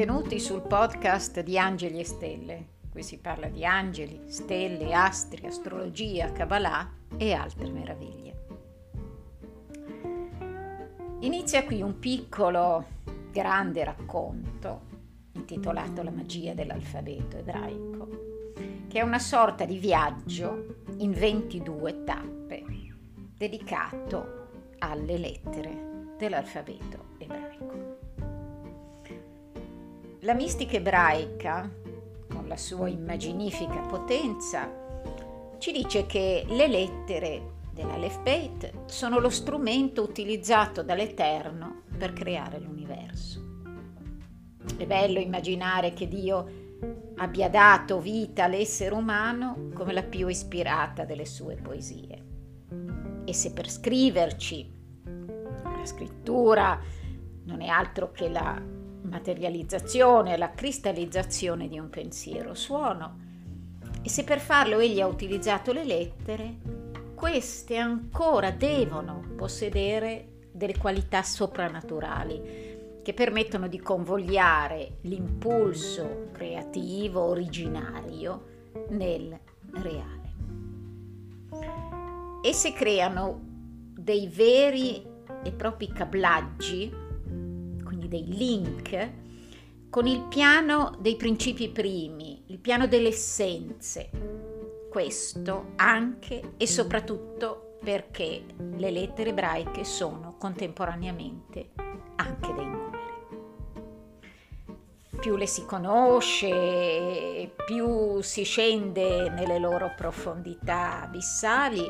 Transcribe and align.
benvenuti 0.00 0.40
sul 0.40 0.62
podcast 0.62 1.42
di 1.42 1.58
Angeli 1.58 2.00
e 2.00 2.04
Stelle. 2.06 2.66
Qui 2.90 3.02
si 3.02 3.18
parla 3.18 3.48
di 3.48 3.66
angeli, 3.66 4.22
stelle, 4.28 4.94
astri, 4.94 5.46
astrologia, 5.46 6.32
Kabbalah 6.32 6.90
e 7.18 7.34
altre 7.34 7.68
meraviglie. 7.68 8.46
Inizia 11.20 11.64
qui 11.64 11.82
un 11.82 11.98
piccolo, 11.98 12.86
grande 13.30 13.84
racconto 13.84 14.80
intitolato 15.32 16.02
La 16.02 16.10
magia 16.10 16.54
dell'alfabeto 16.54 17.36
ebraico, 17.36 18.08
che 18.88 19.00
è 19.00 19.02
una 19.02 19.18
sorta 19.18 19.66
di 19.66 19.76
viaggio 19.76 20.76
in 20.96 21.12
22 21.12 22.04
tappe 22.04 22.64
dedicato 23.36 24.48
alle 24.78 25.18
lettere 25.18 26.14
dell'alfabeto 26.16 27.08
ebraico. 27.18 27.89
La 30.24 30.34
mistica 30.34 30.76
ebraica, 30.76 31.66
con 32.28 32.46
la 32.46 32.58
sua 32.58 32.88
immaginifica 32.88 33.80
potenza, 33.80 34.70
ci 35.56 35.72
dice 35.72 36.04
che 36.04 36.44
le 36.46 36.68
lettere 36.68 37.52
dell'Alef 37.72 38.20
sono 38.84 39.18
lo 39.18 39.30
strumento 39.30 40.02
utilizzato 40.02 40.82
dall'Eterno 40.82 41.84
per 41.96 42.12
creare 42.12 42.58
l'universo. 42.58 43.42
È 44.76 44.84
bello 44.84 45.20
immaginare 45.20 45.94
che 45.94 46.06
Dio 46.06 46.48
abbia 47.16 47.48
dato 47.48 47.98
vita 47.98 48.44
all'essere 48.44 48.94
umano 48.94 49.70
come 49.72 49.94
la 49.94 50.02
più 50.02 50.28
ispirata 50.28 51.06
delle 51.06 51.24
sue 51.24 51.56
poesie. 51.56 52.24
E 53.24 53.32
se 53.32 53.52
per 53.52 53.70
scriverci 53.70 54.70
la 55.62 55.86
scrittura 55.86 56.78
non 57.44 57.62
è 57.62 57.68
altro 57.68 58.10
che 58.12 58.28
la 58.28 58.78
materializzazione, 59.02 60.36
la 60.36 60.50
cristallizzazione 60.52 61.68
di 61.68 61.78
un 61.78 61.90
pensiero, 61.90 62.54
suono. 62.54 63.28
E 64.02 64.08
se 64.08 64.24
per 64.24 64.40
farlo 64.40 64.78
egli 64.78 65.00
ha 65.00 65.06
utilizzato 65.06 65.72
le 65.72 65.84
lettere, 65.84 66.56
queste 67.14 67.76
ancora 67.76 68.50
devono 68.50 69.22
possedere 69.36 70.48
delle 70.52 70.76
qualità 70.76 71.22
soprannaturali 71.22 72.78
che 73.02 73.14
permettono 73.14 73.68
di 73.68 73.78
convogliare 73.78 74.98
l'impulso 75.02 76.28
creativo 76.32 77.22
originario 77.22 78.44
nel 78.90 79.38
reale. 79.72 80.18
Esse 82.42 82.72
creano 82.72 83.40
dei 83.96 84.28
veri 84.28 85.04
e 85.42 85.52
propri 85.52 85.88
cablaggi 85.88 86.99
dei 88.10 88.26
link 88.26 89.10
con 89.88 90.06
il 90.06 90.22
piano 90.24 90.96
dei 90.98 91.16
principi 91.16 91.68
primi, 91.68 92.42
il 92.48 92.58
piano 92.58 92.86
delle 92.88 93.08
essenze. 93.08 94.10
Questo 94.90 95.72
anche 95.76 96.54
e 96.56 96.66
soprattutto 96.66 97.76
perché 97.82 98.44
le 98.56 98.90
lettere 98.90 99.30
ebraiche 99.30 99.84
sono 99.84 100.36
contemporaneamente 100.36 101.70
anche 102.16 102.52
dei 102.52 102.66
numeri. 102.66 102.98
Più 105.20 105.36
le 105.36 105.46
si 105.46 105.64
conosce, 105.64 107.52
più 107.66 108.20
si 108.22 108.42
scende 108.42 109.30
nelle 109.30 109.58
loro 109.58 109.92
profondità 109.96 111.02
abissali, 111.02 111.84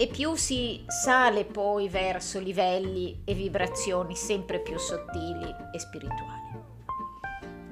e 0.00 0.06
più 0.06 0.36
si 0.36 0.84
sale 0.86 1.44
poi 1.44 1.88
verso 1.88 2.38
livelli 2.38 3.22
e 3.24 3.34
vibrazioni 3.34 4.14
sempre 4.14 4.60
più 4.60 4.78
sottili 4.78 5.52
e 5.72 5.78
spirituali. 5.80 6.56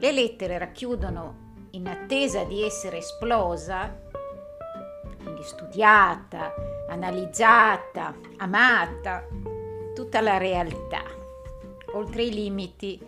Le 0.00 0.12
lettere 0.12 0.58
racchiudono, 0.58 1.44
in 1.70 1.86
attesa 1.86 2.42
di 2.42 2.64
essere 2.64 2.98
esplosa, 2.98 3.97
quindi 5.22 5.44
studiata, 5.44 6.53
analizzata, 6.88 8.12
amata, 8.38 9.25
tutta 9.94 10.20
la 10.20 10.36
realtà, 10.36 11.04
oltre 11.92 12.25
i 12.25 12.34
limiti 12.34 13.00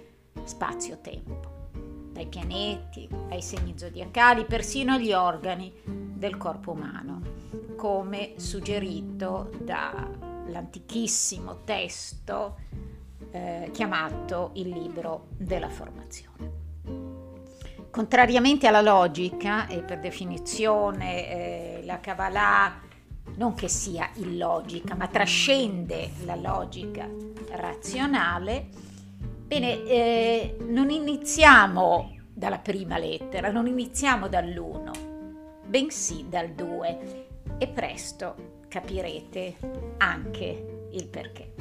spazio-tempo, 0.45 1.71
dai 2.13 2.27
pianeti 2.27 3.09
ai 3.31 3.43
segni 3.43 3.77
zodiacali, 3.77 4.45
persino 4.45 4.95
agli 4.95 5.13
organi 5.13 5.73
del 5.85 6.37
corpo 6.37 6.71
umano 6.71 7.38
come 7.79 8.35
suggerito 8.39 9.53
dall'antichissimo 9.61 11.63
testo 11.63 12.57
eh, 13.31 13.71
chiamato 13.73 14.51
il 14.55 14.69
libro 14.69 15.29
della 15.37 15.69
formazione. 15.69 16.57
Contrariamente 17.89 18.67
alla 18.67 18.81
logica, 18.81 19.69
e 19.69 19.83
per 19.83 20.01
definizione 20.01 21.29
eh, 21.29 21.83
la 21.85 22.01
Kabbalah 22.01 22.81
non 23.37 23.55
che 23.55 23.69
sia 23.69 24.11
illogica, 24.15 24.97
ma 24.97 25.07
trascende 25.07 26.11
la 26.25 26.35
logica 26.35 27.09
razionale, 27.51 28.71
bene, 29.47 29.85
eh, 29.85 30.57
non 30.67 30.91
iniziamo 30.91 32.17
dalla 32.35 32.59
prima 32.59 32.99
lettera, 32.99 33.53
non 33.53 33.69
iniziamo 33.69 34.27
dall'1, 34.27 34.91
bensì 35.65 36.27
dal 36.29 36.51
2 36.51 37.27
e 37.59 37.69
presto 37.69 38.63
capirete 38.69 39.57
anche 39.99 40.89
il 40.93 41.09
perché. 41.09 41.55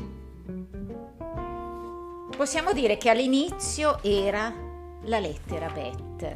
Possiamo 2.36 2.72
dire 2.72 2.98
che 2.98 3.10
all'inizio 3.10 4.02
era 4.04 4.54
la 5.04 5.20
lettera 5.20 5.70
Bet, 5.70 6.36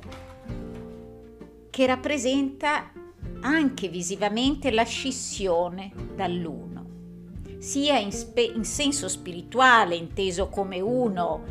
che 1.69 1.85
rappresenta 1.85 2.91
anche 3.41 3.87
visivamente 3.87 4.71
la 4.71 4.83
scissione 4.83 5.91
dall'uno, 6.15 6.85
sia 7.59 7.97
in, 7.97 8.11
spe- 8.11 8.41
in 8.41 8.63
senso 8.63 9.07
spirituale, 9.07 9.95
inteso 9.95 10.47
come 10.47 10.79
uno, 10.79 11.43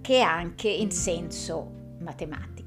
che 0.00 0.20
anche 0.20 0.68
in 0.68 0.90
senso 0.90 1.96
matematico 2.00 2.57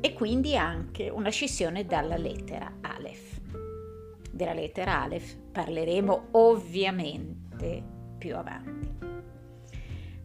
e 0.00 0.12
quindi 0.12 0.56
anche 0.56 1.08
una 1.08 1.30
scissione 1.30 1.84
dalla 1.84 2.16
lettera 2.16 2.78
Aleph. 2.80 3.40
Della 4.30 4.54
lettera 4.54 5.02
Aleph 5.02 5.36
parleremo 5.52 6.28
ovviamente 6.32 7.82
più 8.18 8.36
avanti. 8.36 9.08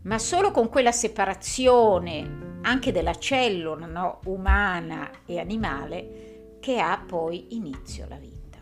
Ma 0.04 0.20
solo 0.20 0.52
con 0.52 0.70
quella 0.70 0.92
separazione 0.92 2.60
anche 2.62 2.92
della 2.92 3.16
cellula 3.16 3.86
no, 3.86 4.20
umana 4.26 5.10
e 5.26 5.40
animale 5.40 6.58
che 6.60 6.80
ha 6.80 7.04
poi 7.06 7.56
inizio 7.56 8.08
la 8.08 8.18
vita. 8.18 8.60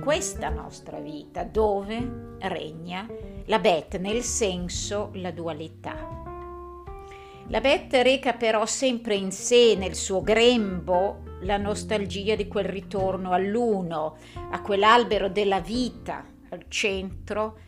Questa 0.00 0.48
nostra 0.48 0.98
vita 0.98 1.44
dove 1.44 2.36
regna 2.40 3.06
la 3.46 3.58
Bet 3.58 3.98
nel 3.98 4.22
senso 4.22 5.10
la 5.14 5.30
dualità, 5.30 6.13
la 7.48 7.60
Bette 7.60 8.02
reca 8.02 8.32
però 8.32 8.66
sempre 8.66 9.14
in 9.14 9.30
sé, 9.30 9.74
nel 9.76 9.94
suo 9.94 10.22
grembo, 10.22 11.22
la 11.42 11.56
nostalgia 11.56 12.34
di 12.34 12.48
quel 12.48 12.64
ritorno 12.64 13.32
all'uno, 13.32 14.16
a 14.50 14.60
quell'albero 14.62 15.28
della 15.28 15.60
vita 15.60 16.24
al 16.50 16.64
centro 16.68 17.58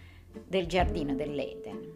del 0.46 0.66
giardino 0.66 1.14
dell'Eden. 1.14 1.94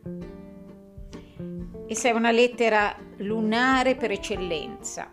Essa 1.86 2.08
è 2.08 2.12
una 2.12 2.30
lettera 2.30 2.94
lunare 3.16 3.96
per 3.96 4.10
eccellenza. 4.12 5.12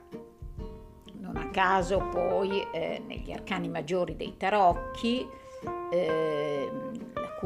Non 1.19 1.37
a 1.37 1.49
caso 1.49 2.07
poi 2.11 2.65
eh, 2.71 3.01
negli 3.05 3.31
arcani 3.31 3.69
maggiori 3.69 4.15
dei 4.15 4.35
tarocchi 4.37 5.27
eh, 5.91 6.71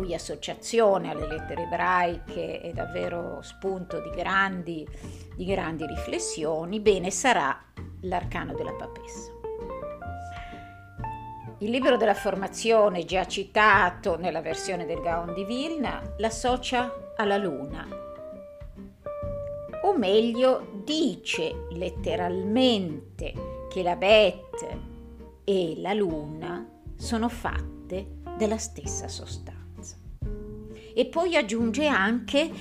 cui 0.01 0.15
associazione 0.15 1.11
alle 1.11 1.27
lettere 1.27 1.63
ebraiche 1.63 2.59
è 2.59 2.73
davvero 2.73 3.39
spunto 3.43 3.99
di 3.99 4.09
grandi, 4.09 4.87
di 5.35 5.45
grandi 5.45 5.85
riflessioni, 5.85 6.79
bene 6.79 7.11
sarà 7.11 7.55
l'arcano 8.01 8.55
della 8.55 8.73
papessa. 8.73 9.29
Il 11.59 11.69
libro 11.69 11.97
della 11.97 12.15
formazione, 12.15 13.05
già 13.05 13.27
citato 13.27 14.17
nella 14.17 14.41
versione 14.41 14.87
del 14.87 15.01
Gaon 15.01 15.35
di 15.35 15.45
Vilna, 15.45 16.01
l'associa 16.17 17.13
alla 17.15 17.37
luna, 17.37 17.87
o 19.83 19.95
meglio 19.95 20.81
dice 20.83 21.67
letteralmente 21.73 23.67
che 23.69 23.83
la 23.83 23.95
Bet 23.95 24.77
e 25.43 25.75
la 25.77 25.93
luna 25.93 26.67
sono 26.95 27.29
fatte 27.29 28.19
della 28.35 28.57
stessa 28.57 29.07
sostanza. 29.07 29.50
E 30.93 31.05
poi 31.05 31.35
aggiunge 31.35 31.87
anche 31.87 32.51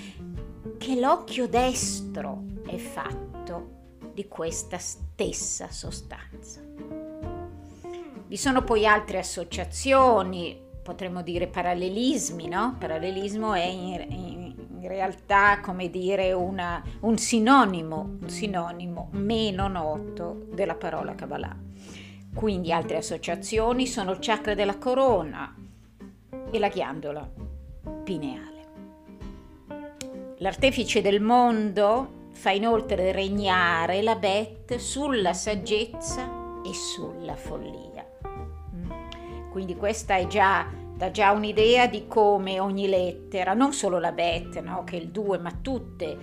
che 0.79 0.99
l'occhio 0.99 1.49
destro 1.49 2.45
è 2.67 2.77
fatto 2.77 3.79
di 4.13 4.27
questa 4.29 4.79
stessa 4.79 5.71
sostanza. 5.71 6.61
Vi 8.27 8.37
sono 8.37 8.63
poi 8.63 8.87
altre 8.87 9.19
associazioni, 9.19 10.59
potremmo 10.83 11.23
dire 11.23 11.49
parallelismi, 11.49 12.47
no? 12.47 12.77
Parallelismo 12.79 13.55
è 13.55 13.65
in, 13.65 14.07
in, 14.09 14.55
in 14.81 14.89
realtà 14.89 15.61
come 15.61 15.91
dire 15.91 16.33
una, 16.33 16.83
un 17.01 17.19
sinonimo, 17.19 18.19
un 18.21 18.29
sinonimo 18.29 19.09
meno 19.13 19.69
noto 19.69 20.47
della 20.53 20.77
parola 20.77 21.15
Kabbalah. 21.15 21.57
Quindi 22.33 22.73
altre 22.73 22.99
associazioni 22.99 23.87
sono 23.87 24.13
il 24.13 24.19
chakra 24.21 24.55
della 24.55 24.79
corona 24.79 25.53
e 26.53 26.59
la 26.59 26.69
ghiandola 26.69 27.50
pineale. 28.05 28.49
L'artefice 30.39 31.03
del 31.03 31.21
mondo 31.21 32.29
fa 32.33 32.51
inoltre 32.51 33.13
regnare 33.13 34.01
la 34.03 34.17
Bet 34.17 34.77
sulla 34.77 35.35
saggezza 35.35 36.61
e 36.65 36.73
sulla 36.73 37.37
follia. 37.37 38.07
Mm. 38.75 39.51
Quindi 39.51 39.77
questa 39.77 40.17
è 40.17 40.27
già, 40.27 40.67
dà 40.95 41.11
già 41.11 41.33
un'idea 41.33 41.87
di 41.87 42.07
come 42.07 42.59
ogni 42.59 42.89
lettera, 42.89 43.53
non 43.53 43.73
solo 43.73 43.99
la 43.99 44.13
Bet, 44.13 44.61
no, 44.61 44.85
che 44.85 44.97
è 44.97 45.01
il 45.01 45.09
2, 45.09 45.39
ma 45.39 45.53
tutte, 45.61 46.19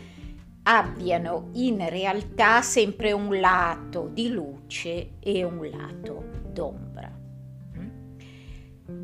abbiano 0.63 1.50
in 1.54 1.88
realtà 1.88 2.62
sempre 2.62 3.12
un 3.12 3.39
lato 3.39 4.09
di 4.12 4.30
luce 4.30 5.12
e 5.19 5.44
un 5.44 5.69
lato 5.69 6.24
d'ombra. 6.51 6.87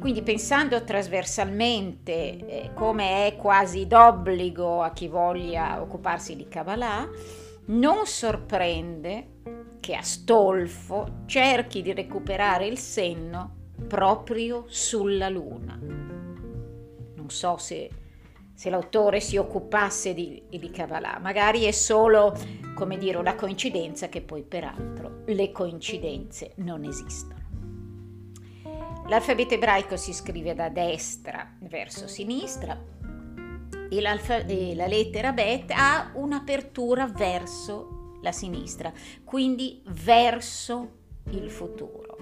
Quindi 0.04 0.22
pensando 0.22 0.84
trasversalmente, 0.84 2.12
eh, 2.46 2.72
come 2.74 3.26
è 3.26 3.38
quasi 3.38 3.88
d'obbligo 3.88 4.82
a 4.82 4.92
chi 4.92 5.08
voglia 5.08 5.82
occuparsi 5.82 6.36
di 6.36 6.50
Kabbalah, 6.50 7.08
non 7.68 8.06
sorprende 8.06 9.28
che 9.80 9.96
Astolfo 9.96 11.22
cerchi 11.26 11.82
di 11.82 11.94
recuperare 11.94 12.68
il 12.68 12.78
senno 12.78 13.70
proprio 13.88 14.66
sulla 14.68 15.30
luna. 15.30 15.80
Non 15.82 17.30
so 17.30 17.56
se, 17.56 17.90
se 18.54 18.70
l'autore 18.70 19.22
si 19.22 19.38
occupasse 19.38 20.14
di, 20.14 20.44
di 20.50 20.70
Kabbalah, 20.70 21.18
magari 21.20 21.64
è 21.64 21.72
solo, 21.72 22.36
come 22.76 22.98
dire, 22.98 23.16
una 23.16 23.36
coincidenza 23.36 24.10
che 24.10 24.22
poi 24.22 24.44
peraltro 24.44 25.22
le 25.28 25.50
coincidenze 25.54 26.52
non 26.56 26.84
esistono. 26.84 27.43
L'alfabeto 29.08 29.54
ebraico 29.54 29.98
si 29.98 30.14
scrive 30.14 30.54
da 30.56 30.70
destra 30.70 31.56
verso 31.60 32.08
sinistra 32.08 32.82
e, 33.90 33.98
e 33.98 34.76
la 34.76 34.88
lettera 34.88 35.34
Bet 35.34 35.72
ha 35.76 36.12
un'apertura 36.14 37.08
verso 37.08 38.18
la 38.22 38.32
sinistra, 38.32 38.92
quindi 39.24 39.84
verso 39.86 41.02
il 41.32 41.52
futuro. 41.52 42.18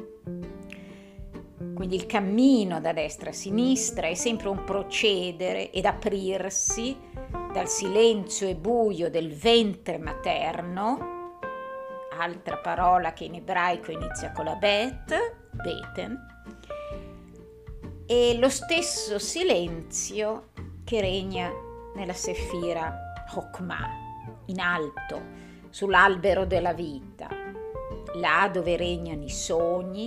Quindi 1.76 1.96
il 1.96 2.06
cammino 2.08 2.82
da 2.82 2.92
destra 2.92 3.30
a 3.30 3.34
sinistra 3.34 4.08
è 4.08 4.16
sempre 4.16 4.50
un 4.50 4.64
procedere 4.64 5.72
ed 5.72 5.86
aprirsi 5.86 6.98
dal 7.54 7.68
silenzio 7.68 8.48
e 8.48 8.56
buio 8.56 9.10
del 9.10 9.34
ventre 9.34 9.98
materno, 9.98 11.38
altra 12.20 12.58
parola 12.58 13.14
che 13.14 13.26
in 13.26 13.36
ebraico 13.36 13.92
inizia 13.92 14.32
con 14.32 14.46
la 14.46 14.56
bet, 14.56 15.50
beten, 15.52 16.31
e 18.12 18.38
lo 18.38 18.50
stesso 18.50 19.20
silenzio 19.20 20.50
che 20.84 21.00
regna 21.00 21.50
nella 21.96 22.12
Sefira 22.12 22.94
Hokmah, 23.34 23.88
in 24.48 24.60
alto, 24.60 25.22
sull'albero 25.70 26.44
della 26.44 26.74
vita, 26.74 27.30
là 28.16 28.50
dove 28.52 28.76
regnano 28.76 29.24
i 29.24 29.30
sogni 29.30 30.06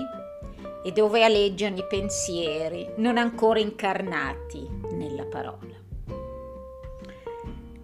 e 0.84 0.92
dove 0.92 1.24
aleggiano 1.24 1.78
i 1.78 1.86
pensieri 1.88 2.92
non 2.96 3.16
ancora 3.16 3.58
incarnati 3.58 4.68
nella 4.90 5.24
parola. 5.24 5.74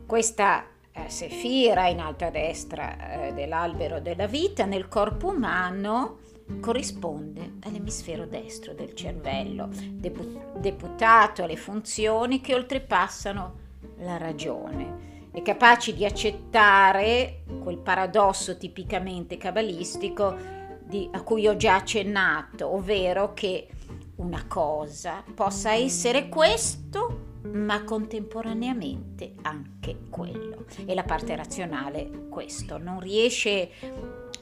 Questa 0.05 0.67
eh, 0.93 1.09
Sefira 1.09 1.89
in 1.89 1.99
alto 1.99 2.27
a 2.27 2.31
destra 2.31 3.29
eh, 3.29 3.33
dell'albero 3.33 4.01
della 4.01 4.27
vita 4.27 4.67
nel 4.67 4.87
corpo 4.87 5.29
umano 5.29 6.19
corrisponde 6.59 7.59
all'emisfero 7.61 8.27
destro 8.27 8.75
del 8.75 8.95
cervello, 8.95 9.69
deputato 9.71 11.43
alle 11.43 11.57
funzioni 11.57 12.41
che 12.41 12.55
oltrepassano 12.55 13.59
la 13.99 14.17
ragione 14.17 15.29
e 15.33 15.43
capaci 15.43 15.95
di 15.95 16.05
accettare 16.05 17.45
quel 17.63 17.79
paradosso 17.79 18.57
tipicamente 18.57 19.37
cabalistico 19.37 20.37
di, 20.83 21.09
a 21.13 21.23
cui 21.23 21.47
ho 21.47 21.57
già 21.57 21.77
accennato, 21.77 22.75
ovvero 22.75 23.33
che 23.33 23.69
una 24.17 24.45
cosa 24.47 25.23
possa 25.35 25.73
essere 25.73 26.29
questo, 26.29 27.29
ma 27.53 27.85
contemporaneamente 27.85 29.35
anche 29.43 29.99
quello. 30.11 30.65
E 30.85 30.95
la 30.95 31.05
parte 31.05 31.35
razionale 31.37 32.27
questo 32.29 32.77
non 32.77 33.01
riesce, 33.01 33.71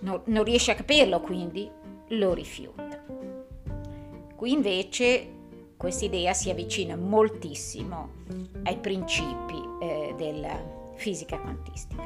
no, 0.01 0.23
non 0.27 0.43
riesce 0.43 0.73
a 0.73 0.75
capirlo, 0.75 1.21
quindi 1.21 1.71
lo 2.09 2.35
rifiuta. 2.35 3.05
Qui 4.35 4.53
invece 4.53 5.37
questa 5.77 6.05
idea 6.05 6.33
si 6.33 6.51
avvicina 6.51 6.97
moltissimo 6.97 8.11
ai 8.65 8.77
principi 8.79 9.61
eh, 9.81 10.15
della 10.17 10.93
fisica 10.97 11.39
quantistica. 11.39 12.03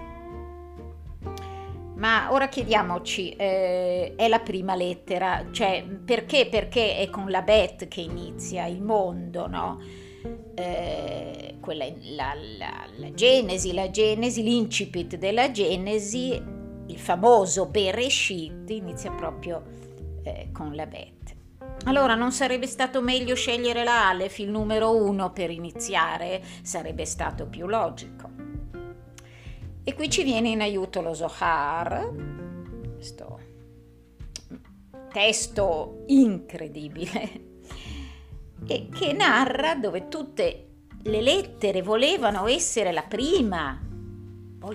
Ma 1.95 2.33
ora 2.33 2.49
chiediamoci, 2.49 3.31
eh, 3.31 4.15
è 4.17 4.29
la 4.29 4.41
prima 4.41 4.75
lettera, 4.75 5.47
cioè 5.53 5.85
perché? 5.85 6.49
Perché 6.49 6.97
è 6.97 7.09
con 7.09 7.31
la 7.31 7.43
Bet 7.43 7.87
che 7.89 8.01
inizia 8.01 8.67
il 8.67 8.83
mondo, 8.83 9.47
no? 9.47 9.81
Eh, 10.55 11.57
quella, 11.61 11.87
la, 12.15 12.35
la, 12.59 12.87
la, 12.97 13.13
Genesi, 13.13 13.73
la 13.73 13.89
Genesi, 13.91 14.43
l'incipit 14.43 15.17
della 15.17 15.51
Genesi, 15.51 16.43
il 16.87 16.99
famoso 16.99 17.67
Bereshit 17.67 18.69
inizia 18.71 19.13
proprio 19.13 19.63
eh, 20.23 20.51
con 20.53 20.75
la 20.75 20.87
Bet. 20.87 21.35
Allora 21.85 22.15
non 22.15 22.33
sarebbe 22.33 22.67
stato 22.67 23.03
meglio 23.03 23.35
scegliere 23.35 23.83
la 23.83 24.09
Aleph, 24.09 24.39
il 24.39 24.51
numero 24.51 24.95
uno, 24.95 25.33
per 25.33 25.51
iniziare? 25.51 26.43
Sarebbe 26.63 27.05
stato 27.05 27.47
più 27.47 27.67
logico. 27.67 28.31
E 29.85 29.95
qui 29.95 30.09
ci 30.09 30.23
viene 30.23 30.51
in 30.51 30.61
aiuto 30.61 31.01
lo 31.01 31.13
Zohar, 31.13 32.09
questo 32.95 33.41
testo 35.13 36.05
incredibile, 36.07 37.31
e 38.67 38.89
che 38.89 39.13
narra 39.13 39.75
dove 39.75 40.07
tutte 40.07 40.69
le 41.03 41.21
lettere 41.21 41.83
volevano 41.83 42.47
essere 42.47 42.93
la 42.93 43.03
prima. 43.03 43.81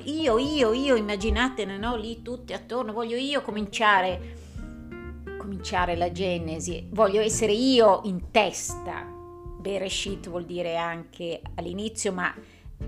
Io, 0.03 0.37
io, 0.37 0.73
io, 0.73 0.95
immaginatene, 0.95 1.77
no? 1.77 1.95
Lì 1.95 2.21
tutti 2.21 2.51
attorno, 2.51 2.91
voglio 2.91 3.15
io 3.15 3.41
cominciare 3.41 4.35
cominciare 5.67 5.97
la 5.97 6.13
Genesi, 6.13 6.87
voglio 6.91 7.19
essere 7.19 7.51
io 7.51 7.99
in 8.05 8.31
testa. 8.31 9.05
Bereshit 9.59 10.29
vuol 10.29 10.45
dire 10.45 10.77
anche 10.77 11.41
all'inizio, 11.55 12.13
ma 12.13 12.33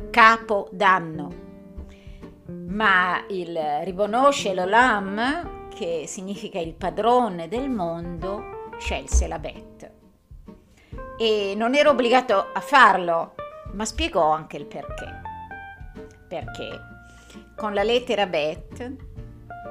capo 0.10 0.70
danno. 0.72 1.48
Ma 2.48 3.26
il 3.28 3.60
ribonosce 3.84 4.54
l'Olam, 4.54 5.68
che 5.68 6.06
significa 6.08 6.58
il 6.60 6.74
padrone 6.74 7.50
del 7.50 7.70
mondo, 7.70 8.70
scelse 8.78 9.28
la 9.28 9.40
Bet. 9.40 9.92
E 11.18 11.54
non 11.58 11.76
ero 11.76 11.90
obbligato 11.90 12.48
a 12.54 12.62
farlo, 12.62 13.36
ma 13.74 13.84
spiegò 13.84 14.32
anche 14.32 14.56
il 14.56 14.66
perché. 14.66 15.22
Perché 16.30 16.80
con 17.58 17.74
la 17.74 17.84
lettera 17.84 18.26
Bet 18.26 18.96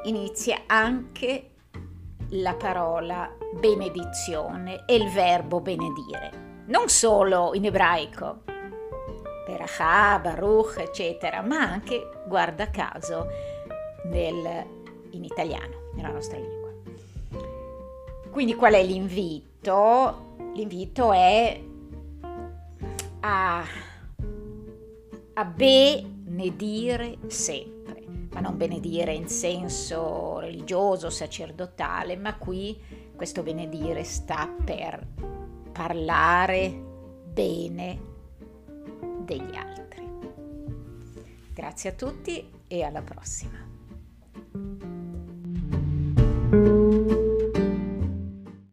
inizia 0.04 0.64
anche 0.66 1.52
la 2.30 2.54
parola 2.54 3.34
benedizione 3.52 4.84
e 4.86 4.96
il 4.96 5.10
verbo 5.10 5.60
benedire, 5.60 6.62
non 6.66 6.88
solo 6.88 7.54
in 7.54 7.64
ebraico, 7.64 8.40
Berachah, 9.46 10.18
Baruch, 10.18 10.76
eccetera, 10.78 11.40
ma 11.40 11.60
anche, 11.60 12.22
guarda 12.26 12.68
caso, 12.68 13.26
nel, 14.04 14.66
in 15.10 15.24
italiano, 15.24 15.90
nella 15.94 16.10
nostra 16.10 16.36
lingua. 16.36 16.68
Quindi 18.30 18.54
qual 18.54 18.74
è 18.74 18.84
l'invito? 18.84 20.26
L'invito 20.52 21.12
è 21.12 21.60
a, 23.20 23.64
a 25.32 25.44
benedire 25.44 27.16
sempre 27.26 28.04
ma 28.30 28.40
non 28.40 28.56
benedire 28.56 29.12
in 29.12 29.28
senso 29.28 30.38
religioso, 30.38 31.10
sacerdotale, 31.10 32.16
ma 32.16 32.36
qui 32.36 32.80
questo 33.16 33.42
benedire 33.42 34.04
sta 34.04 34.46
per 34.46 35.06
parlare 35.72 36.70
bene 37.32 38.00
degli 39.24 39.56
altri. 39.56 40.06
Grazie 41.52 41.90
a 41.90 41.94
tutti 41.94 42.50
e 42.66 42.82
alla 42.82 43.02
prossima. 43.02 43.67